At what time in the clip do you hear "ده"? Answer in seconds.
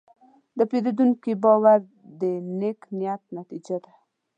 3.83-3.91